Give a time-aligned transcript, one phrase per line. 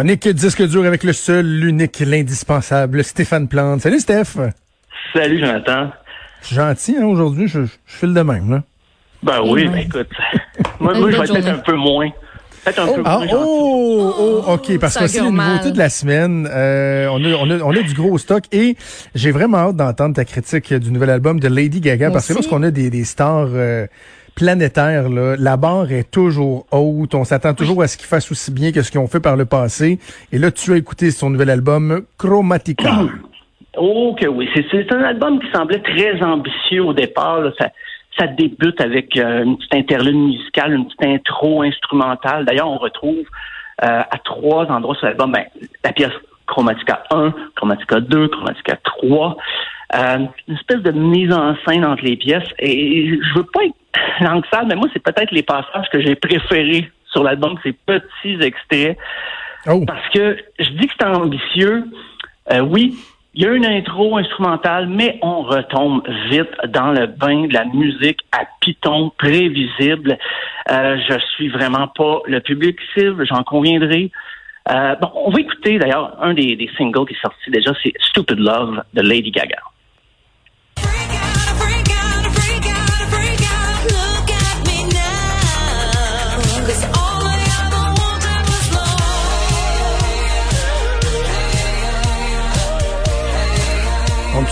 [0.00, 3.82] Chronique disque dur avec le seul, l'unique, l'indispensable Stéphane Plante.
[3.82, 4.38] Salut Steph.
[5.12, 5.90] Salut Jonathan.
[6.50, 8.62] Gentil, hein, aujourd'hui, je, je file de même, là.
[9.22, 10.08] Ben oui, ben écoute.
[10.80, 12.08] moi, moi je vais être un peu moins.
[12.64, 14.14] Peut-être un peu Ah, moins oh,
[14.46, 15.50] oh, OK, parce Ça que c'est mal.
[15.50, 16.48] nouveautés de la semaine.
[16.50, 18.78] Euh, on, a, on, a, on a du gros stock et
[19.14, 22.32] j'ai vraiment hâte d'entendre ta critique du nouvel album de Lady Gaga Moi parce que
[22.32, 22.42] aussi.
[22.42, 23.86] lorsqu'on a des, des stars euh,
[24.34, 27.14] planétaires, là, la barre est toujours haute.
[27.14, 29.36] On s'attend toujours à ce qu'ils fassent aussi bien que ce qu'ils ont fait par
[29.36, 29.98] le passé.
[30.32, 32.90] Et là, tu as écouté son nouvel album Chromatica.
[33.76, 37.40] Oh que oui, c'est, c'est un album qui semblait très ambitieux au départ.
[37.40, 37.52] là.
[37.56, 37.68] Ça,
[38.18, 42.44] ça débute avec euh, une petite interlude musicale, une petite intro instrumentale.
[42.44, 43.24] D'ailleurs, on retrouve
[43.82, 45.44] euh, à trois endroits sur l'album ben,
[45.84, 46.12] la pièce
[46.46, 49.36] Chromatica 1, Chromatica 2, Chromatica 3.
[49.94, 50.18] Euh,
[50.48, 52.48] une espèce de mise en scène entre les pièces.
[52.58, 53.74] Et je veux pas être
[54.20, 58.38] langue sale, mais moi, c'est peut-être les passages que j'ai préférés sur l'album, ces petits
[58.40, 58.96] extraits.
[59.66, 61.84] Oh, Parce que je dis que c'est ambitieux.
[62.52, 62.96] Euh, oui,
[63.34, 67.64] il y a une intro instrumentale, mais on retombe vite dans le bain de la
[67.66, 70.18] musique à piton, prévisible.
[70.70, 74.10] Euh, je suis vraiment pas le public cible, j'en conviendrai.
[74.70, 77.92] Euh, bon, on va écouter d'ailleurs un des, des singles qui est sorti déjà, c'est
[78.00, 79.58] Stupid Love de Lady Gaga.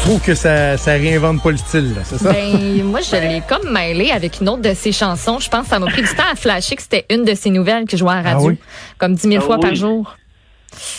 [0.01, 2.33] On trouve que ça, ça réinvente pas le style, là, c'est ça?
[2.33, 5.39] Ben, moi, je l'ai comme mêlé avec une autre de ses chansons.
[5.39, 7.51] Je pense que ça m'a pris du temps à flasher que c'était une de ses
[7.51, 8.49] nouvelles que je jouais à la Ah radio.
[8.51, 8.59] oui?
[8.99, 10.17] Comme 10 000 Ah fois par jour.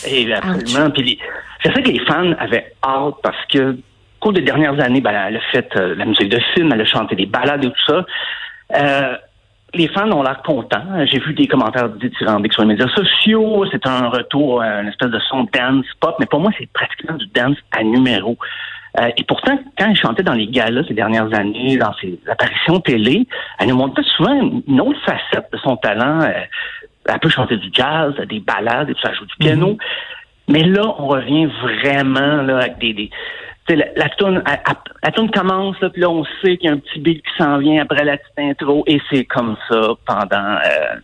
[0.06, 0.90] Et absolument.
[0.90, 1.18] Puis
[1.64, 3.76] je sais que les fans avaient hâte parce que au
[4.20, 6.84] cours des dernières années, ben, elle a fait euh, la musique de film, elle a
[6.84, 8.04] chanté des ballades et tout ça.
[8.76, 9.16] Euh,
[9.72, 10.82] les fans ont l'air contents.
[11.10, 13.64] J'ai vu des commentaires dithyrambiques sur les médias sociaux.
[13.72, 17.16] C'est un retour à une espèce de son dance pop, mais pour moi, c'est pratiquement
[17.16, 18.36] du dance à numéro.
[18.98, 22.80] Euh, et pourtant, quand elle chantait dans les galas ces dernières années, dans ses apparitions
[22.80, 23.26] télé,
[23.58, 26.22] elle nous montrait souvent une autre facette de son talent.
[26.22, 26.32] Euh,
[27.08, 29.78] elle peut chanter du jazz, des ballades, et tout ça, elle joue du piano.
[30.48, 32.92] Mais là, on revient vraiment là, avec des...
[32.92, 33.10] des
[33.66, 34.42] tu sais, la, la tourne,
[35.02, 37.30] la tourne commence, là, puis là, on sait qu'il y a un petit beat qui
[37.38, 40.96] s'en vient après la petite intro, et c'est comme ça pendant euh,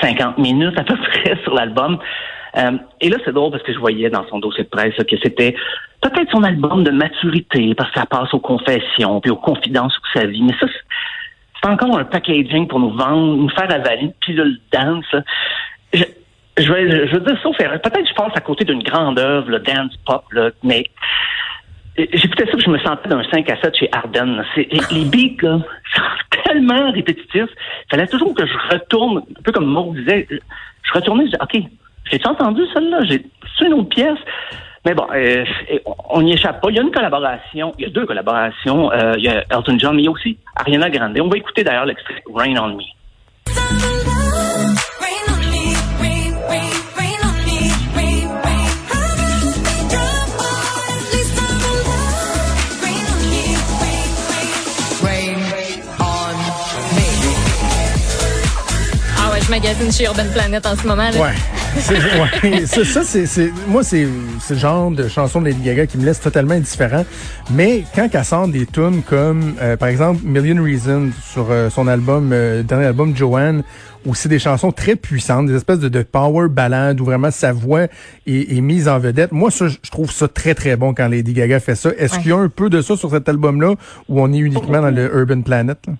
[0.00, 1.98] 50 minutes à peu près sur l'album.
[2.58, 5.04] Euh, et là, c'est drôle parce que je voyais dans son dossier de presse là,
[5.04, 5.54] que c'était
[6.00, 10.20] peut-être son album de maturité, parce que ça passe aux confessions, puis aux confidences sur
[10.20, 10.42] sa vie.
[10.42, 15.04] Mais ça, c'est- encore un packaging pour nous vendre, nous faire avaler une pilule dance.
[15.92, 16.04] Je,
[16.58, 19.58] je, vais, je veux dire, sauf peut-être je pense à côté d'une grande œuvre, le
[19.58, 20.84] dance pop, là, mais
[21.98, 23.90] j'écoutais ça, puis je me sentais d'un 5 à 7 chez.
[24.54, 25.58] C'est- Les, beats, là,
[25.96, 26.02] sont
[26.44, 27.50] tellement répétitifs.
[27.50, 31.42] Il fallait toujours que je retourne, un peu comme Maud disait, je retournais, je disais,
[31.42, 31.70] OK,
[32.10, 33.04] j'ai entendu celle-là?
[33.04, 33.24] J'ai
[33.58, 34.18] c'est une autre pièce?
[34.84, 35.44] Mais bon, euh,
[36.10, 36.68] on n'y échappe pas.
[36.70, 38.92] Il y a une collaboration, il y a deux collaborations.
[38.92, 41.18] Euh, il y a Elton John, mais il y a aussi Ariana Grande.
[41.20, 42.84] On va écouter d'ailleurs l'extrait Rain on Me.
[43.48, 47.58] Rain on me, rain, rain, rain on me,
[47.96, 48.68] rain, rain.
[48.92, 50.54] I gotta be drunk, but
[50.86, 52.78] at least I'm alive.
[52.84, 53.42] Rain on me,
[53.82, 54.10] rain,
[55.10, 55.38] rain.
[55.50, 56.36] rain on
[56.94, 57.08] me.
[59.18, 61.10] Ah ouais, je magasine chez Urban Planet en ce moment.
[61.10, 61.18] Là.
[61.20, 61.34] Ouais.
[61.78, 61.94] C'est,
[62.48, 62.66] ouais.
[62.66, 64.06] C'est- ça, c'est, c'est, moi, c'est,
[64.40, 67.04] c'est le genre de chanson de Lady Gaga qui me laisse totalement indifférent.
[67.50, 71.86] Mais quand elle sort des tunes comme, euh, par exemple, Million Reasons sur euh, son
[71.88, 73.62] album, euh, dernier album Joanne,
[74.04, 77.52] où c'est des chansons très puissantes, des espèces de, de power ballades où vraiment sa
[77.52, 77.90] voix est,
[78.56, 79.32] est mise en vedette.
[79.32, 81.90] Moi, ça, je trouve ça très, très bon quand Lady Gaga fait ça.
[81.98, 82.22] Est-ce Ouais.
[82.22, 83.74] qu'il y a un peu de ça sur cet album-là
[84.08, 85.78] où on est uniquement dans le Urban Planet?
[85.86, 85.92] là?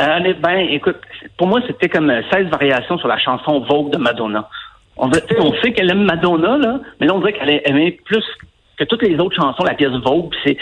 [0.00, 0.96] Euh, ben, écoute,
[1.36, 4.48] pour moi, c'était comme euh, 16 variations sur la chanson Vogue de Madonna.
[4.98, 7.50] On, dirait- tu sais, on sait qu'elle aime Madonna, là, mais là, on dirait qu'elle
[7.50, 8.24] a aimé plus
[8.78, 10.32] que toutes les autres chansons la pièce Vogue.
[10.44, 10.56] C'est,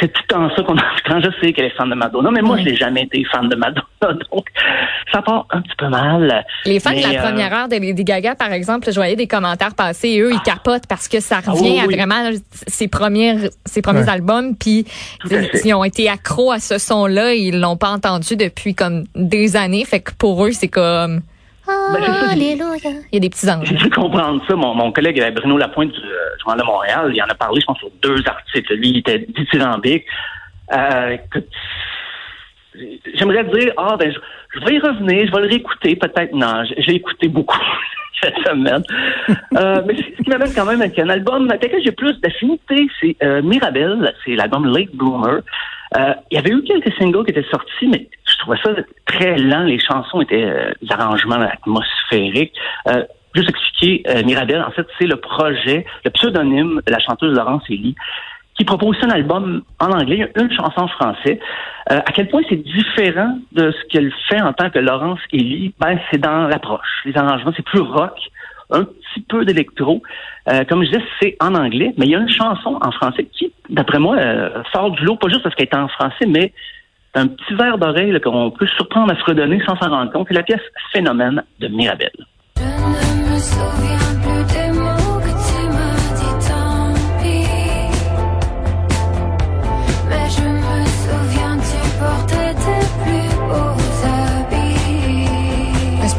[0.00, 2.30] c'est tout le temps ça qu'on a quand je sais qu'elle est fan de Madonna,
[2.30, 3.82] mais moi, je n'ai jamais été fan de Madonna,
[4.32, 4.46] donc
[5.12, 6.44] ça part un petit peu mal.
[6.66, 9.26] Les fans de la euh, première heure de Lady Gaga, par exemple, je voyais des
[9.26, 12.30] commentaires passer et eux, ils capotent parce que ça Ah revient oui, à vraiment
[12.68, 14.08] ses premières, ses premiers Ouais.
[14.10, 14.84] albums, puis
[15.64, 19.84] ils ont été accros à ce son-là, ils l'ont pas entendu depuis comme des années,
[19.84, 21.22] fait que pour eux, c'est comme
[21.68, 22.76] Ben, ça, Alléluia.
[22.84, 23.68] Il y a des petits anges.
[23.68, 24.56] J'ai dû comprendre ça.
[24.56, 27.66] Mon, mon collègue Bruno Lapointe du euh, Journal de Montréal, il en a parlé, je
[27.66, 28.74] pense, sur deux articles.
[28.74, 30.04] Lui, il était dithyrambique.
[30.72, 31.16] Euh,
[33.14, 34.18] j'aimerais dire, ah, ben, je,
[34.58, 36.32] je vais y revenir, je vais le réécouter, peut-être.
[36.32, 37.58] Non, j'ai écouté beaucoup
[38.22, 38.82] cette semaine.
[39.56, 42.88] Euh, mais ce qui m'amène quand même avec un album avec lequel j'ai plus d'affinité,
[43.00, 45.40] c'est euh, Mirabelle, c'est l'album Late Bloomer.
[45.96, 48.70] Euh, il y avait eu quelques singles qui étaient sortis, mais je trouvais ça
[49.06, 49.64] très lent.
[49.64, 52.54] Les chansons étaient euh, des arrangements atmosphériques.
[52.88, 53.04] Euh,
[53.34, 57.62] juste expliquer, euh, Mirabelle, en fait, c'est le projet, le pseudonyme de la chanteuse Laurence
[57.70, 57.94] Elie,
[58.56, 61.38] qui propose un album en anglais, une chanson en français.
[61.90, 65.74] Euh, à quel point c'est différent de ce qu'elle fait en tant que Laurence Elie,
[65.80, 66.86] ben c'est dans l'approche.
[67.06, 68.18] Les arrangements, c'est plus rock,
[68.70, 70.02] un petit peu d'électro.
[70.50, 73.26] Euh, comme je disais, c'est en anglais, mais il y a une chanson en français
[73.32, 76.52] qui, d'après moi, euh, sort du lot, pas juste parce qu'elle est en français, mais
[77.14, 80.26] un petit verre d'oreille qu'on peut surprendre à fredonner sans s'en rendre compte.
[80.28, 80.60] C'est la pièce
[80.92, 81.96] Phénomène de souviens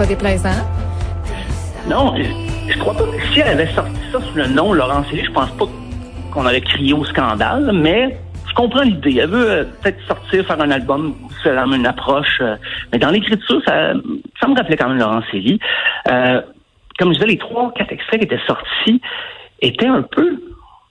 [0.05, 0.49] déplaisant?
[1.87, 5.25] Non, je, crois pas que si elle avait sorti ça sous le nom Laurence Elie,
[5.25, 5.65] je pense pas
[6.31, 8.17] qu'on aurait crié au scandale, mais
[8.47, 9.19] je comprends l'idée.
[9.21, 12.55] Elle veut euh, peut-être sortir, faire un album, faire une approche, euh,
[12.91, 13.93] mais dans l'écriture, ça,
[14.39, 15.59] ça me rappelait quand même Laurence Elie.
[16.09, 16.41] Euh,
[16.97, 19.01] comme je disais, les trois, quatre extraits qui étaient sortis
[19.61, 20.39] étaient un peu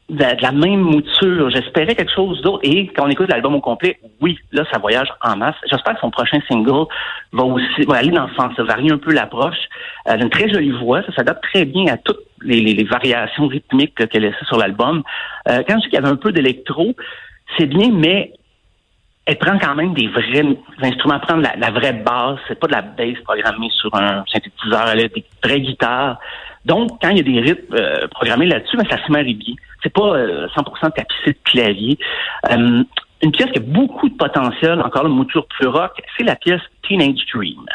[0.08, 1.50] de la, même mouture.
[1.50, 2.60] J'espérais quelque chose d'autre.
[2.62, 5.56] Et quand on écoute l'album au complet, oui, là, ça voyage en masse.
[5.70, 6.86] J'espère que son prochain single
[7.32, 9.58] va aussi va aller dans ce sens, varier un peu l'approche.
[10.06, 13.94] Elle a une très jolie voix, ça s'adapte très bien à toutes les variations rythmiques
[14.08, 15.02] qu'elle laissait sur l'album.
[15.48, 16.94] Euh, quand je dis qu'il y avait un peu d'électro,
[17.56, 18.32] c'est bien, mais
[19.28, 20.42] elle prend quand même des vrais
[20.80, 24.24] instruments, elle prend la, la vraie basse, c'est pas de la bass programmée sur un
[24.32, 26.18] synthétiseur, elle a des vraies guitares.
[26.64, 29.54] Donc, quand il y a des rythmes euh, programmés là-dessus, ben, ça se marie bien.
[29.82, 31.98] C'est pas euh, 100% tapissé de clavier.
[32.50, 32.82] Euh,
[33.22, 36.62] une pièce qui a beaucoup de potentiel, encore une mouture plus rock, c'est la pièce
[36.88, 37.66] Teenage Dream.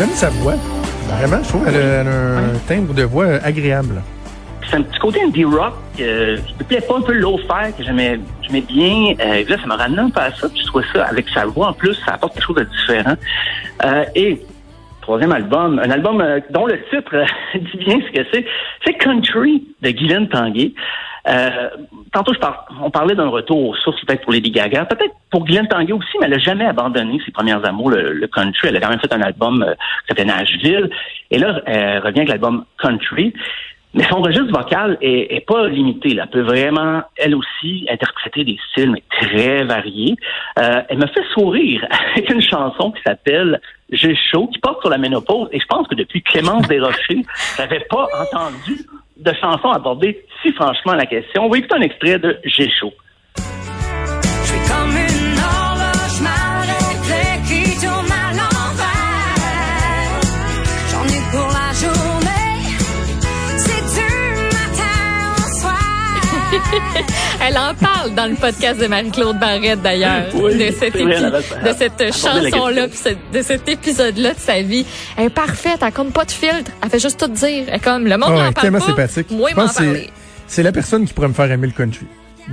[0.00, 0.54] J'aime sa voix.
[1.08, 4.00] Vraiment, je trouve qu'elle a, un timbre de voix agréable.
[4.66, 7.84] c'est un petit côté indie rock euh, qui me plaît pas un peu low-fi que
[7.84, 8.18] j'aimais
[8.50, 9.12] bien.
[9.20, 10.48] Euh, là, ça m'a ramené un peu à ça.
[10.48, 13.14] Puis je trouvais ça avec sa voix en plus, ça apporte quelque chose de différent.
[13.84, 14.40] Euh, et
[15.02, 17.26] troisième album, un album euh, dont le titre euh,
[17.58, 18.46] dit bien ce que c'est.
[18.86, 20.72] C'est Country de Guylaine Tanguay.
[21.28, 21.68] Euh,
[22.12, 25.44] tantôt, je par- on parlait d'un retour aux sources peut-être pour Lady Gaga, peut-être pour
[25.44, 28.68] Guylaine Tanguay aussi, mais elle n'a jamais abandonné ses premières amours, le, le country.
[28.68, 30.90] Elle a quand même fait un album euh, qui s'appelait Nashville.
[31.30, 33.34] Et là, elle revient avec l'album Country.
[33.92, 36.10] Mais son registre vocal est, est pas limité.
[36.16, 40.14] Elle peut vraiment, elle aussi, interpréter des styles très variés.
[40.60, 41.84] Euh, elle me fait sourire
[42.14, 45.48] avec une chanson qui s'appelle J'ai chaud, qui porte sur la ménopause.
[45.50, 47.24] Et je pense que depuis Clémence Desrochers,
[47.56, 48.78] j'avais pas entendu
[49.20, 51.44] de chanson aborder si franchement la question.
[51.44, 52.92] On va écouter un extrait de J'ai chaud.
[53.36, 53.42] Je
[54.46, 59.40] suis comme une horloge mal réglée qui tourne à l'envers.
[60.90, 62.56] J'en ai pour la journée.
[63.58, 64.10] C'est du
[64.56, 64.98] matin
[65.36, 65.80] au soir.
[67.46, 71.76] Elle en parle dans le podcast de Marie-Claude Barrette, d'ailleurs, Oui, de, cette vrai, de
[71.76, 72.86] cette chanson-là,
[73.32, 74.86] de cet épisode-là de sa vie.
[75.16, 77.64] Elle est parfaite, elle compte pas de filtre, elle fait juste tout dire.
[77.68, 79.30] Elle est comme, le monde n'en ouais, parle tellement pas, sympathique.
[79.30, 80.10] moi, m'en pense que c'est- parler.
[80.46, 82.06] C'est la personne qui pourrait me faire aimer le country.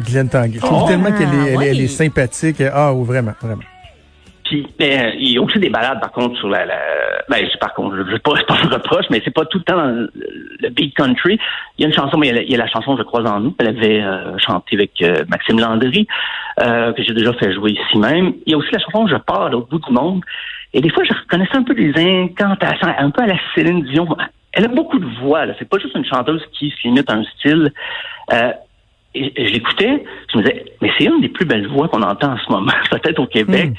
[0.06, 0.56] Guylaine Tanguay.
[0.56, 2.62] Je trouve Oh, tellement qu'elle est, elle, est- elle est sympathique.
[2.74, 3.64] Ah, oui, vraiment, vraiment.
[4.48, 6.66] Puis, ben, il y a aussi des balades, par contre, sur la...
[6.66, 6.80] la
[7.30, 9.76] ben, par contre, je ne pas, pas un reproche, mais c'est pas tout le temps
[9.76, 10.08] dans
[10.62, 11.38] le, beat country.
[11.78, 12.96] Il y a une chanson, mais il y a la, il y a la chanson
[12.96, 13.56] Je crois en nous.
[13.60, 16.08] Elle avait euh, chanté avec euh, Maxime Landry,
[16.62, 18.34] euh, que j'ai déjà fait jouer ici même.
[18.46, 20.24] Il y a aussi la chanson Je pars l'autre bout du monde.
[20.74, 24.08] Et des fois, je reconnaissais un peu des incantations, un peu à la Céline Dion.
[24.54, 25.54] Elle a beaucoup de voix, là.
[25.60, 27.72] C'est pas juste une chanteuse qui se limite à un style.
[28.34, 28.52] Euh,
[29.14, 32.34] et, je l'écoutais, je me disais, mais c'est une des plus belles voix qu'on entend
[32.34, 33.72] en ce moment, peut-être au Québec.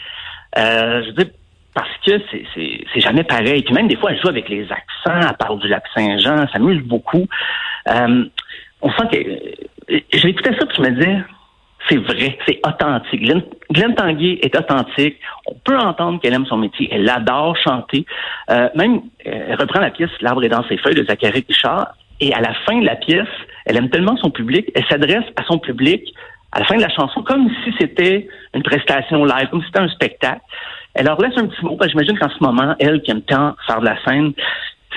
[0.56, 1.32] Euh, je veux dire,
[1.74, 2.20] parce que
[2.54, 3.62] c'est, jamais pareil.
[3.62, 6.58] Puis même des fois, elle joue avec les accents, elle parle du lac Saint-Jean, ça
[6.58, 7.26] m'amuse beaucoup.
[7.88, 8.24] Euh,
[8.80, 9.98] on sent que...
[10.12, 11.18] Je l'écoutais ça, puis je me disais,
[11.88, 13.22] c'est vrai, c'est authentique.
[13.22, 15.16] Glenn, Glenn Tanguay est authentique.
[15.46, 16.88] On peut entendre qu'elle aime son métier.
[16.90, 18.04] Elle adore chanter.
[18.50, 21.94] Euh, même, euh, elle reprend la pièce L'arbre est dans ses feuilles de Zachary Pichard.
[22.20, 23.28] Et à la fin de la pièce,
[23.64, 26.12] elle aime tellement son public, elle s'adresse à son public
[26.52, 29.80] à la fin de la chanson comme si c'était une prestation live, comme si c'était
[29.80, 30.40] un spectacle.
[30.94, 33.22] Elle leur laisse un petit mot, parce que j'imagine qu'en ce moment, elle qui aime
[33.22, 34.32] tant faire de la scène,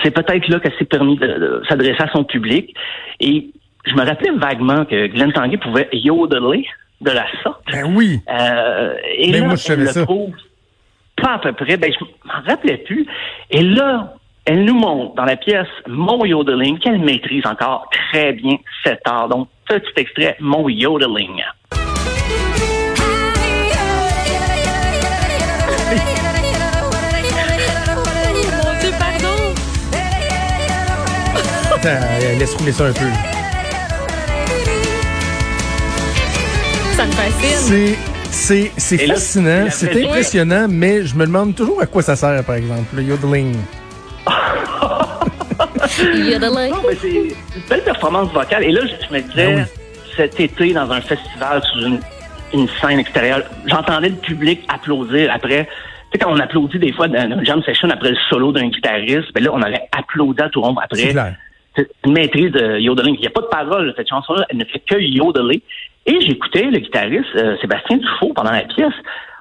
[0.01, 2.73] c'est peut-être là qu'elle s'est permis de, de s'adresser à son public.
[3.19, 3.49] Et
[3.85, 6.65] je me rappelais vaguement que Glenn Tanguay pouvait yodeler
[7.01, 7.61] de la sorte.
[7.71, 8.19] Ben oui.
[8.29, 9.99] Euh, et Mais là, moi, je savais elle ça.
[10.01, 10.33] le trouve
[11.21, 11.77] pas à peu près.
[11.77, 13.05] Ben, je m'en rappelais plus.
[13.49, 14.15] Et là,
[14.45, 19.29] elle nous montre dans la pièce Mon yodeling, qu'elle maîtrise encore très bien cet art.
[19.29, 19.49] Donc,
[19.79, 21.41] petit extrait, Mon yodeling.
[28.57, 29.37] Mon Dieu, pardon.
[31.73, 33.05] Attends, euh, laisse rouler ça un peu.
[36.97, 37.95] Ça me fascine.
[38.29, 42.55] C'est c'est fascinant, c'est impressionnant, mais je me demande toujours à quoi ça sert, par
[42.55, 43.55] exemple, le yodeling.
[46.31, 46.71] Yodeling.
[46.71, 47.33] Non, mais c'est une
[47.69, 48.63] belle performance vocale.
[48.63, 49.65] Et là, je, me disais, Ben
[50.15, 51.99] cet été, dans un festival, sous une,
[52.53, 55.67] une scène extérieure, j'entendais le public applaudir après.
[56.11, 58.67] Tu sais, quand on applaudit des fois dans une jam session après le solo d'un
[58.67, 61.35] guitariste, ben là, on aurait applaudi à tout rond C'est après.
[61.75, 63.15] C'est une maîtrise de yodeling.
[63.15, 63.93] Il n'y a pas de parole.
[63.95, 65.61] Cette chanson-là, elle ne fait que yodeler.
[66.05, 68.93] Et j'écoutais le guitariste euh, Sébastien Dufault pendant la pièce.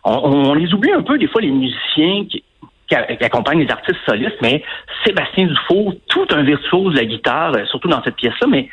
[0.05, 2.45] On, on les oublie un peu des fois les musiciens qui,
[2.91, 4.63] qui, a- qui accompagnent les artistes solistes, mais
[5.07, 8.47] Sébastien Dufault, tout un virtuose de la guitare, euh, surtout dans cette pièce-là.
[8.49, 8.69] Mais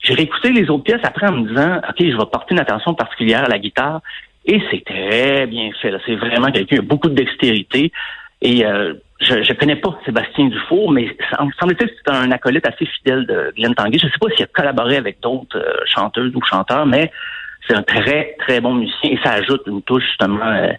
[0.00, 2.94] j'ai réécouté les autres pièces après en me disant, ok, je vais porter une attention
[2.94, 4.00] particulière à la guitare.
[4.46, 5.92] Et c'est très bien fait.
[6.06, 7.92] C'est vraiment quelqu'un qui a beaucoup de dextérité.
[8.40, 12.66] Et euh, je ne connais pas Sébastien Dufour, mais sem- semble-t-il que c'est un acolyte
[12.66, 13.98] assez fidèle de Glenn Tanguay.
[13.98, 17.10] Je ne sais pas s'il a collaboré avec d'autres euh, chanteuses ou chanteurs, mais
[17.66, 20.72] c'est un très, très bon musicien et ça ajoute une touche justement, euh,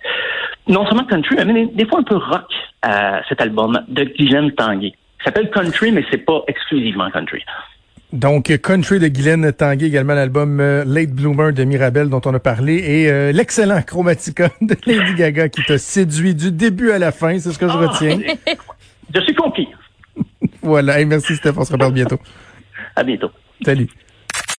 [0.68, 4.94] non seulement country, mais des fois un peu rock à cet album de Glenn Tanguay.
[5.20, 7.44] Il s'appelle Country, mais c'est pas exclusivement country.
[8.14, 12.40] Donc, Country de Guylaine Tanguay, également l'album euh, Late Bloomer de Mirabel dont on a
[12.40, 17.12] parlé, et euh, l'excellent Chromatica de Lady Gaga qui t'a séduit du début à la
[17.12, 18.18] fin, c'est ce que je Ah, retiens.
[19.14, 19.68] Je suis conquis.
[20.62, 22.20] Voilà, Hey, merci Steph, on se reparle bientôt.
[22.96, 23.30] À bientôt.
[23.64, 23.88] Salut.